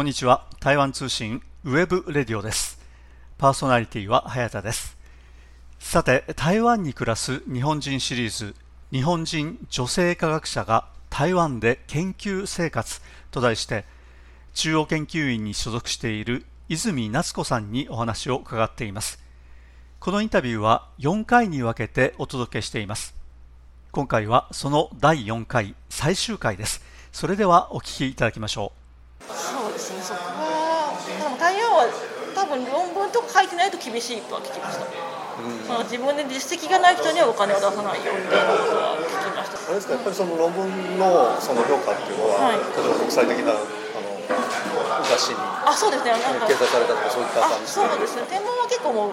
[0.00, 0.46] こんにちは。
[0.60, 2.80] 台湾通信 web radio です。
[3.36, 4.96] パーソナリティは早田です。
[5.78, 8.54] さて台湾に暮らす日本人シリーズ
[8.92, 13.84] 日本人女性科学者が台湾で研究生活と題して
[14.54, 19.22] 中央研究院に所属している泉奈都子さんにお話を伺っています。
[19.98, 23.14] このインタビューは4回に分けてお届けしています。
[23.92, 26.82] 今回はその第4回最終回です。
[27.12, 28.80] それではお聞きいただきましょう
[29.32, 31.88] そうですねそこはでも台湾は
[32.34, 32.46] 多
[33.10, 39.58] 分論文とか書いてないと厳しいとは聞きました、うん、自分で実績がない人にはお金を出さないよっていうことは聞きました。
[39.58, 46.14] あれですかやっぱりその論文のその評価っていうのは、はい、例えば国際的なあの雑誌にあそうですね。
[46.14, 49.12] なんか掲載されたとかそういった感じそうですね天文は結構もう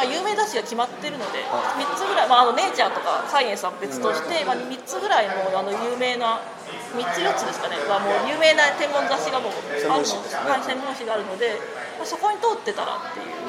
[0.00, 6.40] 有名雑誌が決まってるので、はい、3つぐらい、まあ、あのネイチャーとかサイエンスは別として、まあ、3つぐらいのあの有名な
[6.92, 7.76] 3つ4つですかね。
[7.88, 11.58] がもう有名な天文雑誌がもう専門誌、ね、はい、専門誌があるので、
[11.98, 13.42] まあ、そこに通ってたらっていう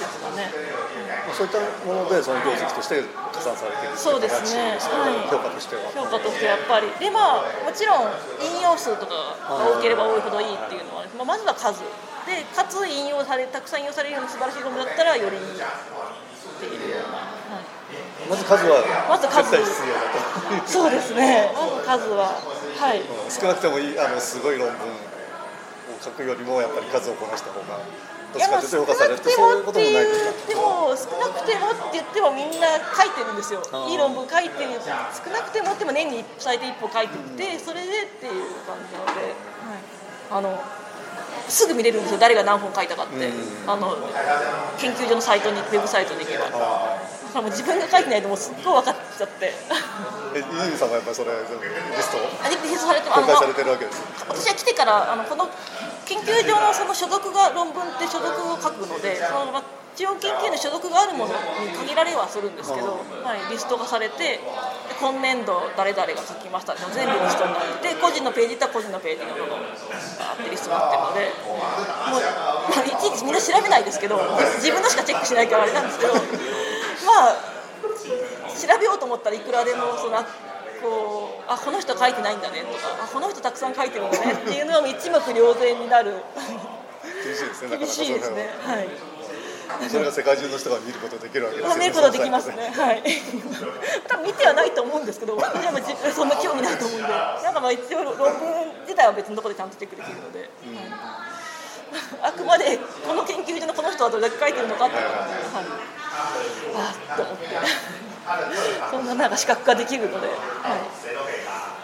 [0.00, 5.92] ですかね、うん、そういったものでその業績として加算されているそうですね、はい、評価としては。
[5.92, 6.88] 評価としてやっぱり。
[6.96, 8.08] でまあもちろん
[8.40, 11.84] 引用数とかが多ければ多いほどいいっていうのは、まあ、まずは数。
[12.24, 20.68] でかつ引用されたくさん引用されるような素晴らしい論文だったらよりいいっていうような、はい、まず数はまず数必要だと。
[20.68, 21.50] そうですね。
[21.86, 22.36] まず数は
[22.80, 27.84] はい、少なくてもいいあのすごい論文を書くよりもやっぱり数をこなした方が
[28.32, 33.60] どっちかというと評価されるそういうこともないですかでも少なくてもって言ってもみんな書いてるんですよ。
[33.90, 39.84] いい論文書いてる少なくてもっても年に最低1本書いてて、それでっていう感じなので、はい、
[40.30, 40.62] あの
[41.48, 42.20] すぐ見れるんですよ。
[42.20, 43.28] 誰が何本書いたかって、
[43.66, 43.98] あの
[44.78, 46.46] 研究所のサイトにウェブサイトに行けば
[47.38, 49.54] もう自分が書いてないともうすっごい分かっちゃって。
[50.34, 52.18] え泉さんはやっぱりそれリスト
[52.62, 55.50] リストされて公開されてるわけです私は来てからあのこの
[56.06, 59.62] 研究所のその所属が論文って所属を書くのでその
[59.96, 61.34] 中央研究の所属があるもの
[61.66, 64.38] に限られはするんですけど、はい、リストがされて
[64.98, 69.66] 今年度誰々が書きましたって全部リストになってて個人のページと個人のページのものが
[70.30, 71.60] あってリストになってるのでもう、
[72.70, 74.16] まあ、いちいちみんな調べないですけど
[74.62, 76.14] 自分のしかチェックしないからあれなんですけど
[77.10, 77.60] まあ
[78.54, 80.22] 調べようと思ったらいくらでもその
[80.80, 86.14] こうあこの人書いてないんだねとかあこの人たくさん書いてるんだねっていうのは一目瞭然になる。
[87.24, 87.76] 厳しいですね。
[87.78, 88.48] 厳しいですね。
[88.64, 88.80] は。
[88.80, 88.88] い。
[89.88, 91.84] それが世界中の人が見ることできるわけですよね。
[91.84, 92.72] 見ることできますね。
[92.74, 93.02] はい。
[94.08, 98.32] 多分見てはないと思うんですけど、私はそんな興味ないと思うんで、なんかまあ一応論文
[98.82, 100.50] 自体は別のところでちゃんとチェックできるので。
[100.66, 100.76] うん。
[100.76, 101.29] はい
[102.22, 104.98] あくまでこの研究所のこの人はどれだけ書いてるのかってい。
[104.98, 105.30] うのは、はい、
[106.76, 107.46] あっと思って。
[108.90, 110.36] そんななんか資格ができるので、はい、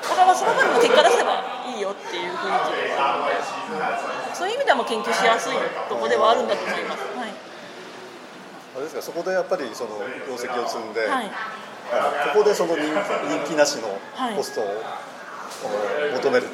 [0.08, 5.52] だからその分の結果出せばいいよっていう雰囲気ではあるので、そういう意味ではもう研究しやすい
[5.88, 7.02] ところではあるんだと思います。
[7.18, 7.34] はい。
[8.76, 11.30] あれですかそこでやっぱりその業績を積んで、はい、
[12.34, 13.98] ここでその人人気なしの
[14.36, 14.82] ポストを、
[16.14, 16.46] 求める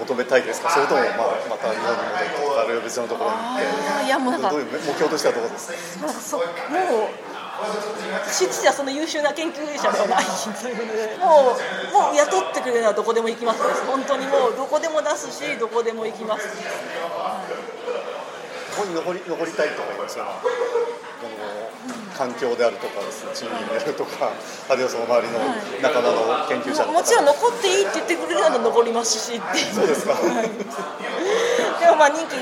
[0.00, 0.70] 求めたいですか？
[0.70, 1.96] それとも、まあ、また日本に
[2.40, 5.98] 戻ってあるいは別のところに行っていやもうなんかどういう目標としてはどうです？
[6.00, 6.48] かそもう
[8.24, 10.32] 私自身はその優秀な研究者ではないの
[10.88, 17.52] でもうもう雇ってくれるのはどこでも行きます本当にもうどこでも出すしどこでも行きます、はい、
[18.74, 20.24] ここに残り残りたいとか言いますよ
[22.16, 24.32] 環境であるとかですね、賃金であるとか、
[24.68, 25.38] あるいはその周りの
[25.80, 29.40] 仲間の研究者もちろん残っていいって言ってくれるなら残りますし
[29.72, 30.50] そうですか、はい、
[31.80, 32.36] でもまあ任期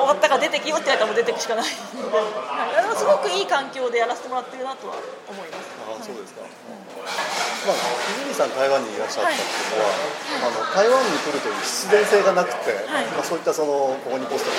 [0.00, 1.64] 終わったから出てきよって言われたらもう出てくしかない。
[1.66, 4.94] ので、はい、 すごくいい環境でやらせてもらってるなとは
[5.28, 5.68] 思います。
[5.84, 6.42] あそうですか、
[7.60, 7.76] まあ、
[8.24, 10.00] 泉さん台湾にいらっしゃったっていうのは、は
[10.40, 14.56] い、あの台湾に来るという必然性がなくて、はい、まあ、そういったそのここにポストが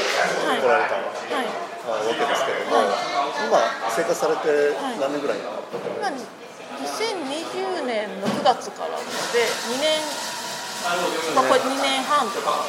[0.61, 1.49] 来られた、はい。
[1.81, 2.93] わけですけども、
[3.41, 3.57] 今
[3.89, 9.97] 生活されて何年ぐらいになって今2020年の9月からなので2年、
[11.33, 12.61] まあ、これ2年半とか。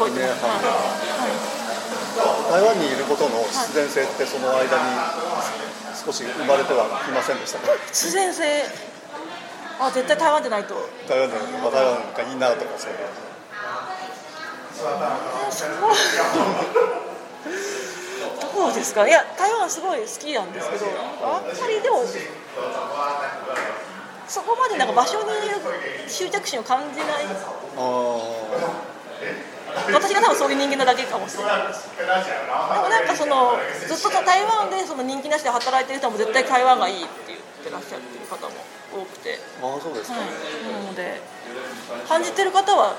[0.00, 0.56] 超えてます、は
[2.48, 4.96] い、台湾にいることの必然性ってその間に
[6.02, 7.68] 少し生まれてはいませんでしたか？
[7.92, 8.64] 必然性
[9.80, 10.74] あ絶対台湾でないと。
[11.08, 12.98] 台湾で、まあ、台湾がいいなとかそういう。
[18.52, 19.06] そうですか？
[19.08, 20.86] いや台湾すごい好きなんですけど
[21.22, 22.04] あんまりでも
[24.28, 25.28] そこまでなんか場所に
[26.08, 27.24] 執着心を感じない
[29.92, 31.66] 私が多分そういう人間なだけかもしれない。
[31.68, 38.52] ですでもなんかそのずっと台湾でその人気なしで働いてる人も絶対台湾がいいって言ってらっしゃる方も
[38.92, 39.38] 多くて。
[39.62, 41.20] あそうですか、はい、なので
[42.08, 42.94] 感じてる方は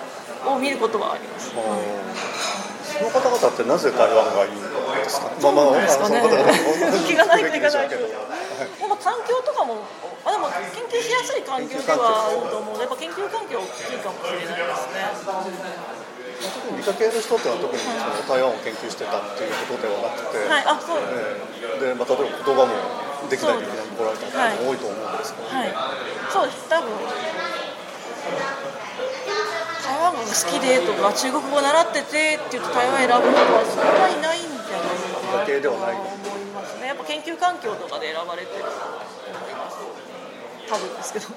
[0.46, 2.72] を見ることはあります、はい。
[2.92, 7.90] その方々ってなぜ台湾がいいんですか、まあまあ、その方々気がないといけない。
[7.90, 8.08] けど、
[8.88, 9.86] まあ、環境とかも、
[10.26, 12.80] あでも研究しやすい環境ではあると思う。
[12.80, 16.01] やっぱ研究環境大きいかもしれないですね。
[16.42, 22.74] 特に理科系の人ってのは特にその台湾を研究してたっていうことではなくて、はい、あそう、えー、でまあ、例えば言葉も
[23.30, 25.74] できないといけないに来られた方も多いと思うんですけど、はい、
[26.34, 26.70] そうです。
[26.70, 26.90] 多分。
[29.82, 35.88] 台湾が好きでとか中国語を習っててって言うと台湾選ぶ人はそんなにないんじゃないかなと思
[36.38, 36.88] いますね。
[36.88, 38.78] やっぱ研究環境とかで選ばれてると思
[39.50, 39.78] います。
[40.72, 41.28] 多分ですけど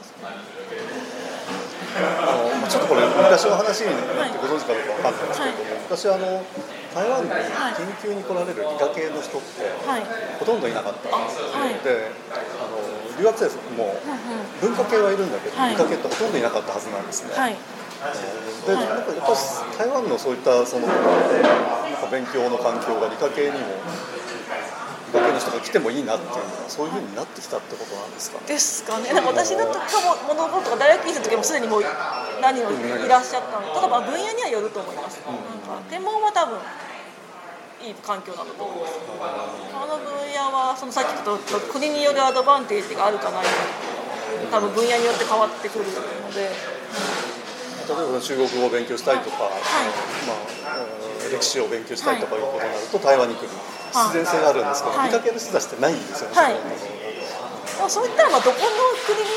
[1.96, 6.42] あのちょっとこれ昔の話になってご存知かどうかわかんないですけれども、はい、昔あの
[6.94, 9.66] 台湾に研究に来られる理科系の人って、
[10.38, 11.10] ほとんどいなかった。
[11.10, 12.78] んです、はい、であの
[13.19, 13.98] 留学生も
[14.62, 17.34] 文化系はいるんだけど、理科系ってほとんどいなかったはずなんですね。
[17.34, 19.34] でなんかやっぱ
[19.78, 20.96] 台湾のそういったそのなん
[21.98, 23.81] か勉強の環境が理科系にも
[25.14, 28.43] 理科系の人が来てもいいなっていうのはそういうふうになってきたってことなんですか？
[28.46, 29.14] ですかね。
[29.14, 31.82] でも私の時も物事とか大学院生の時もすでにもう
[32.43, 33.70] 何人いらっしゃったの。
[33.72, 36.58] ただまあ分野にはよると思います、うん、なんか天文は多分
[37.87, 38.99] いい環境だと思います。
[39.70, 43.50] あの分野はそのさっき言った国によるアドバンテージがあるかないか
[44.50, 45.93] 多分分野によって変わってくるの
[46.34, 46.50] で。
[47.84, 49.52] 例えば中国語を勉強したいとか、はい、
[50.25, 53.48] まあ、歴史を勉強したいとかいうことになると台湾に来る
[53.92, 56.54] 必然性があるんですけど、はい、見かける人たちってないんですよね、はい、
[57.78, 58.72] まあ、そういったらまあどこの
[59.04, 59.36] 国に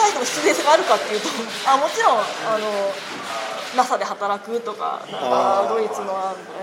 [0.00, 1.28] 対しても必然性があるかっていうと
[1.68, 2.92] あもちろんあの
[3.76, 6.16] NASA で働くとかなんかドイツの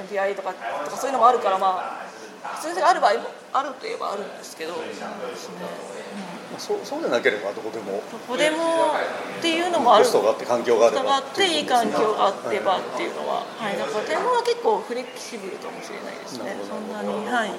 [0.10, 2.02] MPI とかとかそういうのもあるからま
[2.44, 3.20] あ必然性がある場合も
[3.54, 4.82] あるといえばあるんですけど、うん
[6.58, 8.04] そうそうでなければどこでも。
[8.12, 8.96] どこでも
[9.40, 10.06] っていうのもある。
[10.06, 11.16] コストがあって環境があれば。
[11.16, 16.56] あっていい環境があってばっていうのは、はい、だから天文は結構フレキシブルかもしれないですね。
[16.68, 17.52] そんなにはい。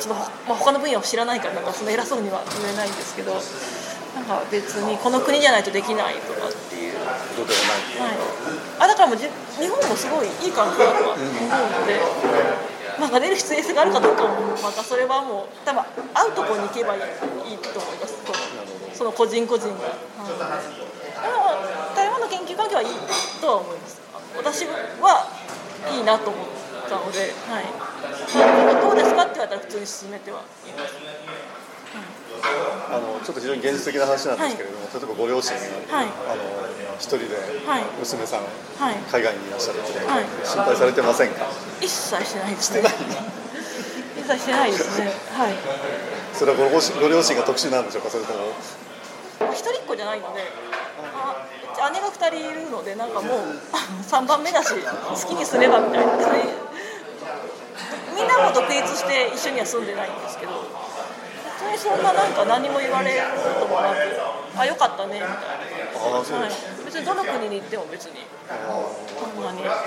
[0.00, 3.38] ちょっと、まあ、他の分野を知らないからなんかその偉そうには言えないんですけどな
[4.20, 6.96] んか別にこの国じゃないとできないとかっていう。
[7.36, 8.18] ことではない、はい、
[8.80, 9.28] あだからもう日
[9.68, 12.00] 本もすごいいい環境だとは思うので、
[12.98, 14.28] まあ、出る必要性があるかどうかも
[14.62, 15.82] またそれはもう多分
[16.14, 18.16] 会うところに行けばいいと思います
[18.94, 19.92] その個人個人が、は
[21.92, 22.88] い、台湾の研究環境はいい
[23.40, 24.00] とは思います
[24.36, 26.00] 私はい。
[26.00, 26.46] いなと思っ
[26.88, 27.64] たので、はい、
[28.82, 30.94] どうですかって言われたら普通に進めてはいます
[32.90, 37.36] あのちょっと非常に現実的な話なんですけれども、はい、例えばご両親が、はい、あの一人で
[37.98, 39.92] 娘さん、はい、海外にいらっしゃるので、
[40.44, 41.46] 心配されてませんか？
[41.80, 42.82] 一切してないですね。
[44.18, 45.12] 一切してないですね。
[45.32, 45.54] はい。
[46.34, 46.64] それはご
[47.00, 48.10] ご両親が特殊なんでしょうか？
[48.10, 48.54] それとも。
[49.52, 50.40] 一人っ子じゃないので
[51.78, 53.40] あ姉が二人いるのでなんかもう
[54.02, 56.12] 三番目だし好きにすればみたいな
[58.14, 60.52] みんなも独立して一緒には住んでないんですけど
[61.72, 63.22] にそんななんか何も言われる
[63.60, 63.96] こともなく
[64.56, 65.34] あよかったねみたいな。
[65.96, 66.50] あそうはい、
[66.84, 68.24] 別にどの国に行っても別に
[69.18, 69.78] そんなに、はい、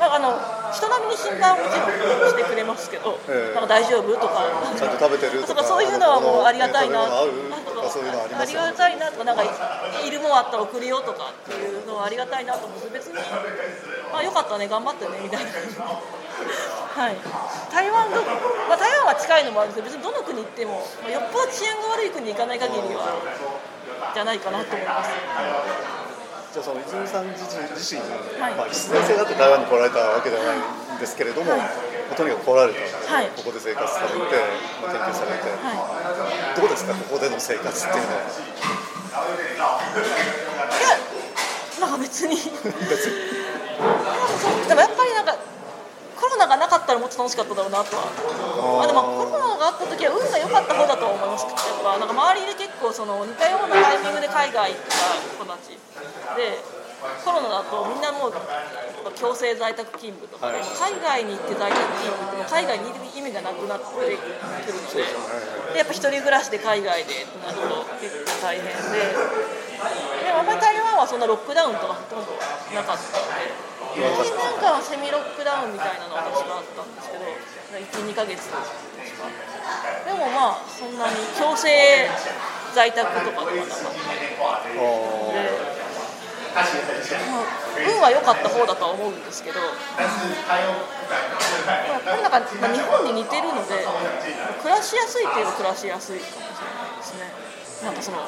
[0.00, 0.32] あの
[0.72, 4.44] 人並みに診断もちろんしてくれますけど、えー、なんか大丈夫とか。
[4.76, 7.04] ちゃんと食べてるとかそういうのはもうありがたいな。
[7.04, 15.50] とかありがたいなとかなんかいるもんあったら送るよとかっていうのはありがたいなと思って別にあよかったね頑張ってねみたいな。
[16.92, 17.16] はい、
[17.72, 18.20] 台湾ど、
[18.68, 23.16] まあ、台湾は近いのもあるんですけど別にどの国行っても、まあ、よっぽど治安が悪い国に行かない限りは
[24.12, 26.01] じゃないかなと思います。
[26.52, 28.02] じゃあその泉さん自身自身、
[28.36, 30.62] はい、まあ、必然性があって台湾に来られたわけではないん
[31.00, 31.60] ですけれども、はい、
[32.14, 34.28] とにかく来られた、はい、ここで生活されて、研
[35.00, 35.48] 究されて、
[36.60, 36.92] どうですか？
[36.92, 38.20] ここでの生活っていうのは。
[40.76, 41.00] いや
[41.80, 42.36] なんか別に。
[42.36, 42.44] 別
[43.08, 43.16] に。
[44.68, 45.34] でもやっぱりなんか
[46.20, 48.02] コロナがなかったらもっと楽しかっただろうなとは。
[48.84, 49.38] あでもコロ
[49.74, 51.46] った時は運が良かった方だと思います。
[51.46, 55.76] やっぱなんか周りで結構その似たようなタイミングで海外行った子たち。
[56.36, 58.32] でコロナだとみんなもう
[59.18, 64.22] 強制在宅勤務とかで、海外に行って在宅勤務って海外にいる意味がなくなってくるの
[64.94, 65.02] で
[65.74, 72.38] でやっぱ一人暮らしで海外でってなると結構大変ででもあんまり台湾はそんなロックダウンとかほとんど
[72.70, 73.72] なかったので。
[73.92, 77.28] 1年間はセミロックダウンみたいなのが確かあったんですけど
[78.08, 78.72] 12か月確か
[80.04, 81.68] でもまあそんなに強制
[82.74, 83.90] 在宅とかではなかった。
[83.90, 84.28] で、
[86.52, 87.46] まあ、
[87.80, 89.60] 運は良かった方だとは思うんですけど。
[89.60, 89.66] こ
[92.16, 93.86] れなんか、まあ、日本に似てるので
[94.60, 97.32] 暮らしやすいっていうと暮らしやすいかもしれないですね。
[97.84, 98.18] なんかその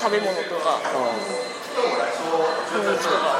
[0.00, 0.80] 食べ物とか。
[1.76, 3.36] 雰囲気とか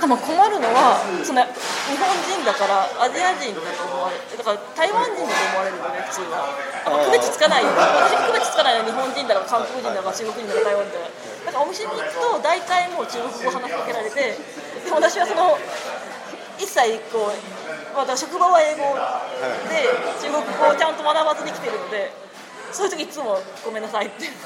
[0.00, 1.52] でも困るのはその日
[2.00, 6.48] 本人だからアジア人だと思われだから台湾人だと思われるのね普通は。
[7.04, 11.12] 区別つかない私区別つかないの日本人だか韓国人だか中国人だか台湾人だか
[11.44, 14.36] だからお店に行くと大体もう中国語話しかけられて
[14.84, 15.58] でも私はその
[16.56, 18.96] 一切こうまだ職場は英語
[19.68, 19.92] で
[20.24, 22.12] 中国語をちゃんと学ばずに来てるので
[22.72, 24.24] そういう時いつもごめんなさいって。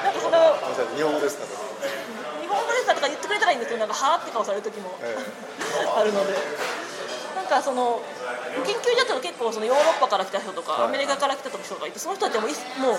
[0.00, 0.56] なんかその
[0.96, 1.44] 日本語ですか？
[2.40, 5.14] 日本語ですかとか言ってくれたらいいんですけどなんかはあって顔される時も、え
[5.84, 6.32] え、あるので
[7.50, 7.98] かその
[8.62, 12.98] 研究所だと結構そのヨーロッパから来た人とか、アメリカから来た人がいてその人たちはもうもう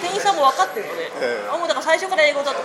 [0.00, 2.64] 店員さんも分かってるので、ええ、もうだから最初から英語だと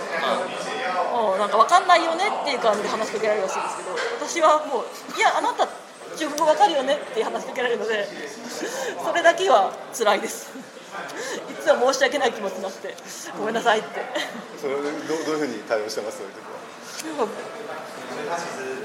[1.12, 3.92] もうなんか分かんないよねっていう感じで話しかけられるらしいんですけど
[4.24, 5.68] 私はもういやあなた
[6.16, 10.48] 中国語分かるよねって話しかけられるので それだけは辛いです。
[10.96, 12.96] いつも申し訳ない気持ちになって
[13.36, 14.00] ごめんなさいって。
[14.58, 16.22] それどどういうふうに対応してます？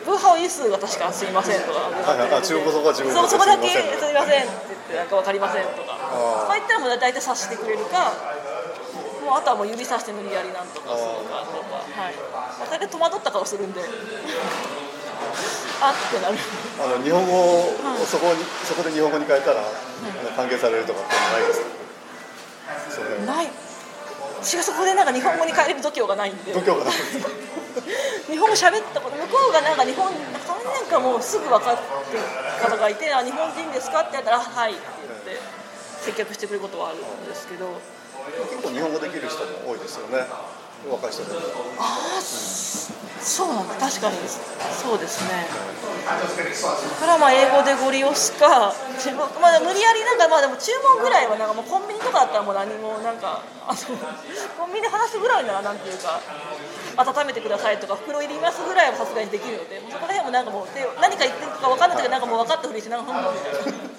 [0.05, 3.77] ブーハオイスが確かすみませんとか、あ中国語が自分そうそこだけす
[4.08, 4.43] みません。
[4.43, 5.98] って言ってなんか分かりませんとか。
[6.48, 8.13] そう言ったらもう大体察してくれるか
[9.24, 11.86] もうあとはもう指さして無理やりなんとかするかとか。
[12.01, 12.15] はい。
[12.70, 13.81] 大体戸惑った顔するんで。
[15.81, 16.38] あってなる。
[16.81, 19.72] あの日本語を、はい、そこにそこで日本語に変えたら、はい、
[20.36, 21.62] 歓迎されるとかってないです
[23.25, 23.34] か？
[23.34, 23.50] ない。
[24.41, 26.51] 私がそこでなんか日本語に変えれる度胸がないんで。
[26.53, 26.93] 度胸がない
[28.32, 32.24] 日本語喋ったこと向こうがなんか日本3年間もうすぐ分かってる
[32.72, 35.42] 方がいて「あ日本人ですか?」ってやったら「はい」って言って
[36.02, 37.80] 接客してくれることはあるんですけど
[38.50, 40.26] 結構日本語できる人も多いですよね
[40.90, 41.38] 若い人で
[41.78, 45.46] ああ、そうなんだ確かにそうですね。
[47.00, 48.74] からまあ英語でご利用すか
[49.42, 53.78] まあ、無理やりなんかまあでも注文ぐらいはなんかもうコンビニとかだったらもう何もなんかあの
[54.58, 56.18] コンビニで話すぐらいならなんていうか
[56.98, 63.91] 温めてくださいとか袋入りますぐらいはさすがにできるのでそこら辺もなんかもうで何か言ってるか分かんないけどなんかもう分かったふりしてなんかみたいな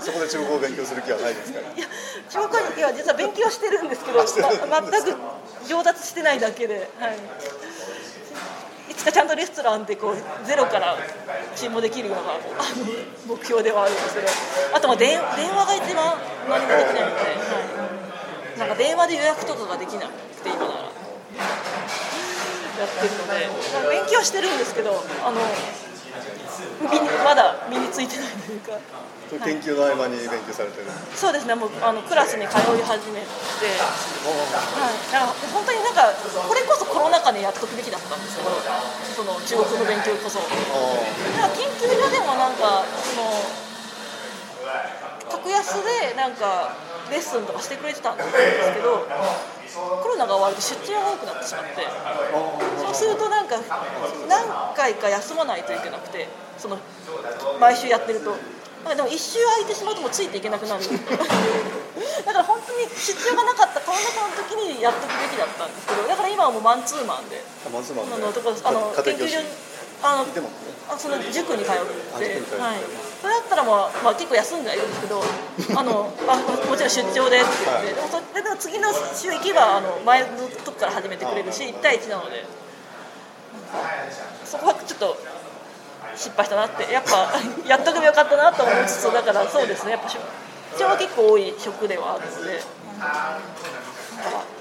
[0.00, 1.86] そこで中国語を勉強する気はないですかいや
[2.30, 5.16] 中国語は実は勉強してるんですけど、ま、全く
[5.68, 7.16] 上達してないだけで、はい、
[8.90, 10.96] いつかちゃんとレストランでこうゼロから
[11.56, 12.34] 注文できるような
[13.26, 14.28] 目標ではあるんですけど
[14.76, 17.86] あとは電電話が一番何もできないので、は
[18.56, 20.12] い、なんか電話で予約とかができなく
[20.42, 20.94] て今なら。
[22.74, 23.48] やってるので
[23.88, 24.90] 勉強してるんですけど
[25.24, 25.40] あの
[27.24, 28.78] まだ身についてないというか。
[29.34, 30.86] 研究の合間に勉強されてる。
[31.16, 31.54] そうですね。
[31.56, 36.12] もうあのクラスに通い始めて、はい、だから本当になんか
[36.46, 38.50] これこそコロナ禍でやっとくべきだったんですけど
[39.16, 40.38] その中国語勉強こそ。
[40.38, 40.54] だか
[41.48, 43.42] ら研究所でもなんかその
[45.32, 46.76] 格安でなんか
[47.10, 49.08] レッスンとかしてくれてたんですけど
[49.74, 51.82] コロナが終わると出張が多くなってしまって。
[52.78, 53.56] そうするとなんか
[54.28, 56.78] 何回か休まないといけなくてその
[57.60, 58.36] 毎週やってると。
[58.84, 67.42] でも一周空いてしまうともうついていけなくなる だから本当に出張がなかったコロナ禍の時にやっとくべきだったんですけどだから今はもうマンツーマンで。
[67.72, 69.38] マンツーマンのとこあの研究所
[70.02, 70.26] あの
[70.86, 71.80] あその塾に通って、
[72.60, 72.76] はい、
[73.22, 75.22] それだったら、まあまあ、結構休んではいるんですけど
[75.80, 76.36] あのあ
[76.68, 80.26] もちろん出張でって言って、はい、でも次の週行けばあの前の
[80.62, 82.44] とこから始めてくれるし1対1なので
[84.44, 85.16] そこはちょっと
[86.16, 87.32] 失敗したなってやっぱ
[87.66, 89.92] やっとけばよかったなと思いつつだからそうですね。
[89.92, 90.18] やっぱ出
[90.78, 92.62] 張は結構多い職ではあるので。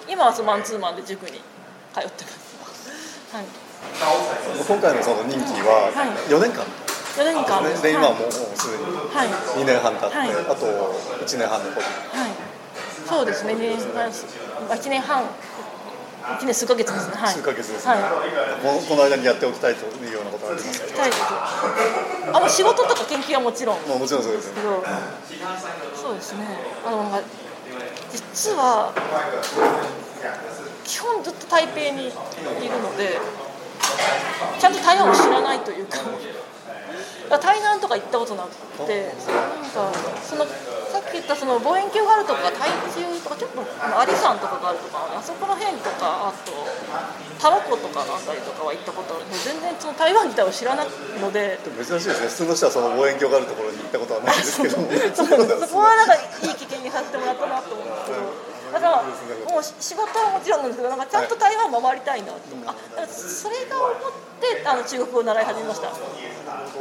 [0.08, 1.42] 今はそのマンツーマンで塾に
[1.94, 3.36] 通ってます。
[3.36, 3.46] はい。
[4.68, 5.92] 今回のその任期は
[6.28, 6.66] 4年間、
[7.18, 7.82] 4年間。
[7.82, 10.18] で、今はもうすでに2年半経って、
[10.52, 10.66] あと
[11.24, 12.32] 1年半残り、はい、
[13.08, 13.54] そうですね。
[13.54, 15.24] 2年半1年半
[16.24, 18.04] 1年数ヶ月ですね、はい、数ヶ月ですね、はい、
[18.88, 20.80] この間にやっておきたいというようなことはあります？
[20.94, 21.04] か
[22.38, 23.82] あの仕事とか研究はもちろん。
[23.88, 24.84] ももちろんそうですけど
[25.96, 26.48] そうですね。
[26.86, 27.22] あの
[28.12, 28.94] 実は
[30.86, 32.14] 基本ずっと台北にいる
[32.82, 33.20] ので
[34.60, 36.00] ちゃんと台湾を知らないというか。
[37.42, 38.50] 台南とか行ったことなく
[38.86, 39.16] てなん
[39.72, 40.52] かそのさ
[41.24, 46.52] ったその望遠鏡があるとか台中とかちょっとアリ山とかがあるとかあそこの辺とかあと
[47.40, 50.88] タバコとかのあたりとかは行ったことある全然その台湾自体を知らない
[51.20, 51.60] ので。
[51.64, 52.28] 珍しいですね。
[52.28, 54.78] 普通の人はその望遠鏡があるところに行ったことはないですけど。
[55.16, 55.24] そ
[55.76, 56.20] こはなんかい
[56.52, 57.88] い経験にさせてもらったなと思う。
[57.88, 57.90] ん。
[57.90, 65.94] ですけどだからもう仕事はもちろんなんですけどなんかちゃんと台湾回りたいなと、はい、あそれが思ってあの中国語を習い始めました。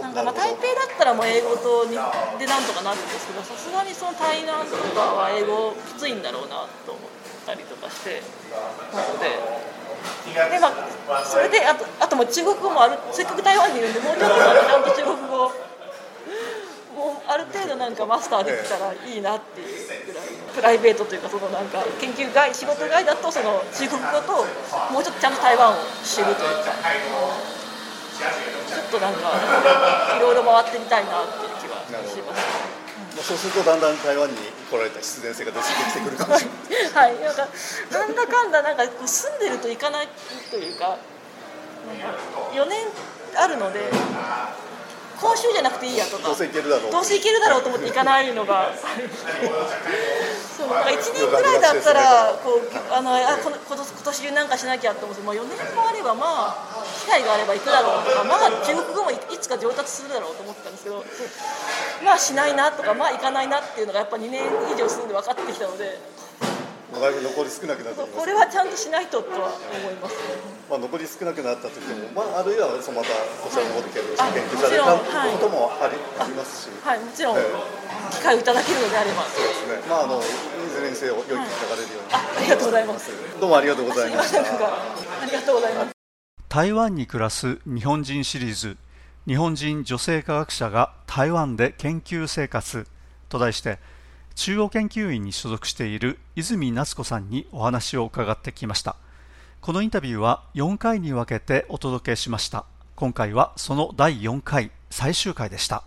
[0.00, 7.04] なんかまあ台北だったらもう英語とにでなんとかなるんですけどさすがにその台南とかは英語きついんだろうなと思っ
[7.44, 8.22] たりとかして。
[8.92, 9.36] なので
[10.34, 10.68] で、ま
[11.20, 12.98] あ、それであとあとも中国語もある。
[13.12, 15.52] せっかく台湾にいるんでもうちょっとちゃんと中国語
[17.02, 19.74] もうある程度なんかマスターできたらいいなっていう
[20.06, 24.46] ぐらいプライベートというかそのなんか研究外仕事外だとその中国語と
[24.94, 29.34] もうちょっとちゃんと台湾を知るというかちょっとなんか
[30.14, 32.70] いろいろ回ってみたいなっていう気はします。
[33.12, 34.36] そうするとだんだん台湾に
[34.70, 37.12] 来られた必然性が出てきてくるかもしれない。
[37.12, 37.46] はい、なんか
[37.90, 40.08] なんだかんだなんか住んでると行かない
[40.50, 40.96] というか、
[42.54, 42.86] 4年
[43.36, 43.90] あるので
[45.22, 61.04] 今週じゃなくていいやとかどうせいけるだろうどうせいけるだろうと思って行かないのがそうなんか1年ぐらいだったらこうあのあこの今年今年中なんかしなきゃと思って、まあ、4年もあればまあ機会があれば行くだろうとかまあ中国語もいつか上達するだろうと思ってたんですけど
[62.04, 64.42] まあしないなとかまあ行かないなっていうのがやっぱ2年
[64.74, 66.51] 以上住んで分かってきたので。
[67.00, 70.16] だいぶ残り少なくなってこれはちゃんとしないととは思います、
[70.68, 76.70] まあ、残り少なくなった時も、まあ、あるいはそのまたこちらの方で研究されたこともあり,、ありますし。
[76.82, 77.00] はい。
[77.00, 77.36] もちろん、
[78.10, 79.22] 機会をいただけるのであれば。
[79.24, 79.82] そうですね。
[79.88, 80.22] まああのい
[80.74, 83.10] ずれにせよ良い結果が出るように、あありがとうございます。
[83.40, 84.40] どうもありがとうございました。
[84.40, 84.42] あ
[85.26, 85.92] りがとうございます。
[86.48, 88.76] 台湾に暮らす日本人シリーズ
[89.26, 92.86] 日本人女性科学者が台湾で研究生活。
[93.32, 93.78] と題して
[94.34, 98.96] 中央研究院に所属している泉夏子さんにお話を伺ってきました。
[99.60, 102.64] このインタビューは4回に分けてお届けしました。
[102.96, 105.84] 今回はその第4回最終回でした。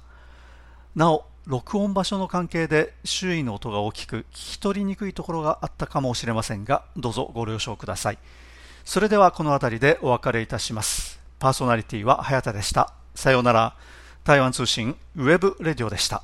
[0.95, 8.17] なお録音場所の関係で周囲の音が大きく聞き取りにくいところがあったかもしれませんがどうぞご了承ください。
[8.83, 11.19] それではこの辺りでお別れいたします。
[11.39, 12.93] パーソナリティは早田でした。
[13.13, 13.75] さようなら。
[14.25, 16.23] 台湾通信 web radio でした。